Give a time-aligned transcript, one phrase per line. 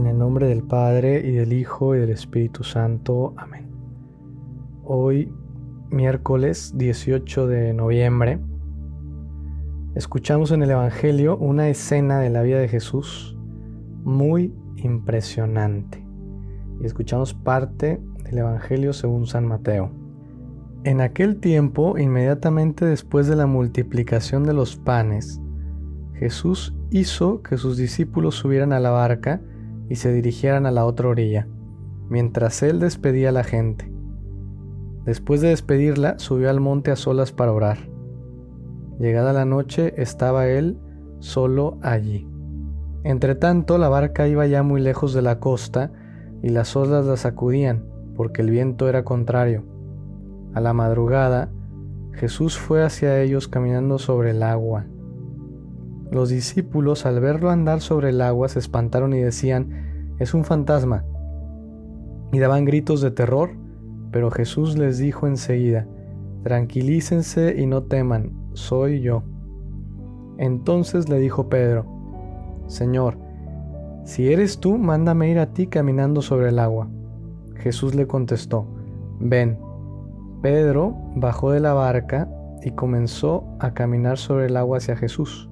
[0.00, 3.34] En el nombre del Padre y del Hijo y del Espíritu Santo.
[3.36, 3.68] Amén.
[4.82, 5.30] Hoy,
[5.90, 8.38] miércoles 18 de noviembre,
[9.94, 13.36] escuchamos en el Evangelio una escena de la vida de Jesús
[14.02, 16.02] muy impresionante.
[16.80, 19.90] Y escuchamos parte del Evangelio según San Mateo.
[20.84, 25.42] En aquel tiempo, inmediatamente después de la multiplicación de los panes,
[26.14, 29.42] Jesús hizo que sus discípulos subieran a la barca
[29.90, 31.48] y se dirigieran a la otra orilla,
[32.08, 33.92] mientras él despedía a la gente.
[35.04, 37.78] Después de despedirla, subió al monte a solas para orar.
[38.98, 40.78] Llegada la noche, estaba él
[41.18, 42.28] solo allí.
[43.02, 45.90] Entretanto, la barca iba ya muy lejos de la costa
[46.42, 47.84] y las olas la sacudían,
[48.14, 49.64] porque el viento era contrario.
[50.54, 51.50] A la madrugada,
[52.12, 54.86] Jesús fue hacia ellos caminando sobre el agua.
[56.12, 59.89] Los discípulos al verlo andar sobre el agua se espantaron y decían,
[60.20, 61.04] es un fantasma.
[62.32, 63.50] Y daban gritos de terror,
[64.12, 65.88] pero Jesús les dijo enseguida,
[66.44, 69.24] tranquilícense y no teman, soy yo.
[70.38, 71.84] Entonces le dijo Pedro,
[72.68, 73.18] Señor,
[74.04, 76.88] si eres tú, mándame ir a ti caminando sobre el agua.
[77.56, 78.66] Jesús le contestó,
[79.18, 79.58] ven.
[80.40, 82.30] Pedro bajó de la barca
[82.62, 85.50] y comenzó a caminar sobre el agua hacia Jesús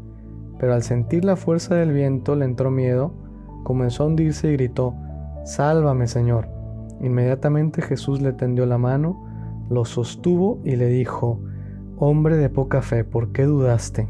[0.58, 3.12] pero al sentir la fuerza del viento le entró miedo,
[3.62, 4.94] comenzó a hundirse y gritó,
[5.44, 6.48] Sálvame, Señor.
[7.00, 9.24] Inmediatamente Jesús le tendió la mano,
[9.70, 11.40] lo sostuvo y le dijo,
[11.96, 14.08] Hombre de poca fe, ¿por qué dudaste?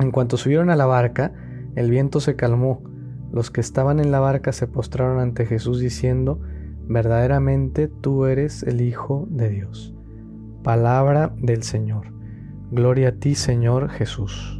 [0.00, 1.32] En cuanto subieron a la barca,
[1.74, 2.82] el viento se calmó.
[3.32, 6.40] Los que estaban en la barca se postraron ante Jesús diciendo,
[6.86, 9.94] Verdaderamente tú eres el Hijo de Dios.
[10.64, 12.12] Palabra del Señor.
[12.70, 14.59] Gloria a ti, Señor Jesús.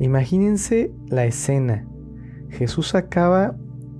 [0.00, 1.86] Imagínense la escena.
[2.48, 3.54] Jesús acaba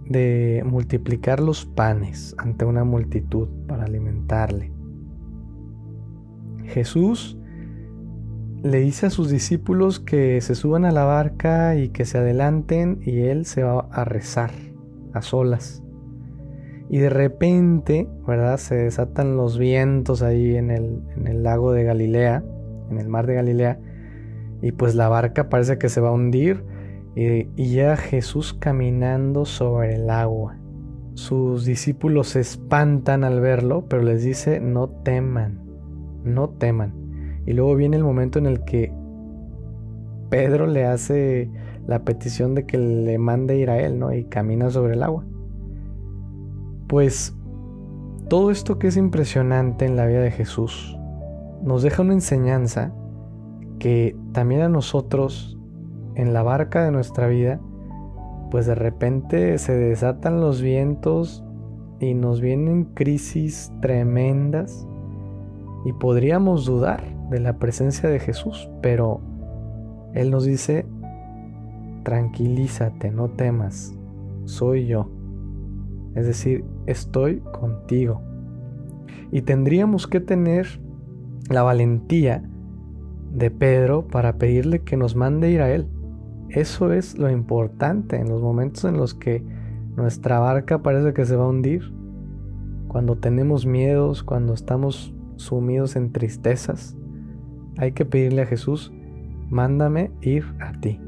[0.08, 4.72] de multiplicar los panes ante una multitud para alimentarle.
[6.64, 7.38] Jesús
[8.62, 13.00] le dice a sus discípulos que se suban a la barca y que se adelanten
[13.04, 14.50] y él se va a rezar
[15.12, 15.82] a solas.
[16.88, 18.56] Y de repente, ¿verdad?
[18.56, 22.42] Se desatan los vientos ahí en el, en el lago de Galilea,
[22.90, 23.78] en el mar de Galilea,
[24.62, 26.64] y pues la barca parece que se va a hundir
[27.14, 30.56] y, llega Jesús caminando sobre el agua.
[31.14, 35.60] Sus discípulos se espantan al verlo, pero les dice, no teman,
[36.24, 36.94] no teman.
[37.46, 38.92] Y luego viene el momento en el que
[40.30, 41.50] Pedro le hace
[41.86, 44.14] la petición de que le mande ir a él, ¿no?
[44.14, 45.24] Y camina sobre el agua.
[46.86, 47.34] Pues
[48.28, 50.96] todo esto que es impresionante en la vida de Jesús
[51.62, 52.94] nos deja una enseñanza
[53.80, 55.58] que también a nosotros,
[56.14, 57.60] en la barca de nuestra vida,
[58.52, 61.42] pues de repente se desatan los vientos
[61.98, 64.86] y nos vienen crisis tremendas
[65.84, 69.20] y podríamos dudar de la presencia de Jesús, pero
[70.14, 70.84] Él nos dice,
[72.02, 73.96] tranquilízate, no temas,
[74.44, 75.08] soy yo.
[76.14, 78.20] Es decir, estoy contigo.
[79.32, 80.80] Y tendríamos que tener
[81.48, 82.42] la valentía
[83.30, 85.86] de Pedro para pedirle que nos mande ir a Él.
[86.48, 89.44] Eso es lo importante en los momentos en los que
[89.96, 91.92] nuestra barca parece que se va a hundir,
[92.88, 96.96] cuando tenemos miedos, cuando estamos sumidos en tristezas.
[97.78, 98.92] Hay que pedirle a Jesús,
[99.48, 101.00] mándame ir a ti.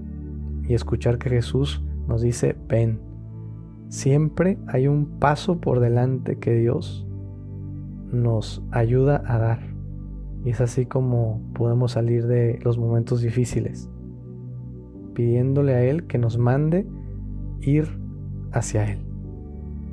[0.69, 3.01] Y escuchar que Jesús nos dice, ven.
[3.89, 7.07] Siempre hay un paso por delante que Dios
[8.13, 9.72] nos ayuda a dar.
[10.45, 13.89] Y es así como podemos salir de los momentos difíciles,
[15.15, 16.87] pidiéndole a Él que nos mande
[17.61, 17.87] ir
[18.53, 18.99] hacia Él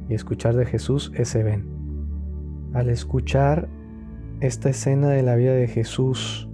[0.10, 1.66] y escuchar de Jesús ese ven.
[2.74, 3.70] Al escuchar
[4.42, 6.50] esta escena de la vida de Jesús,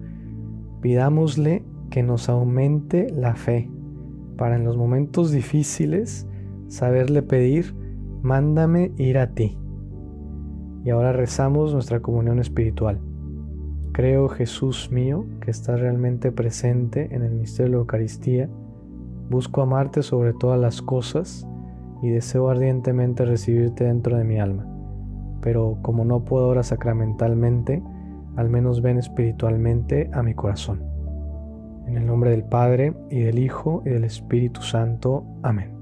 [0.81, 3.69] pidámosle que nos aumente la fe
[4.37, 6.27] para en los momentos difíciles
[6.67, 7.73] saberle pedir,
[8.21, 9.57] mándame ir a ti.
[10.83, 12.99] Y ahora rezamos nuestra comunión espiritual.
[13.95, 18.49] Creo, Jesús mío, que estás realmente presente en el misterio de la Eucaristía.
[19.29, 21.47] Busco amarte sobre todas las cosas
[22.01, 24.67] y deseo ardientemente recibirte dentro de mi alma.
[25.39, 27.81] Pero como no puedo ahora sacramentalmente,
[28.35, 30.83] al menos ven espiritualmente a mi corazón.
[31.87, 35.23] En el nombre del Padre, y del Hijo, y del Espíritu Santo.
[35.41, 35.74] Amén.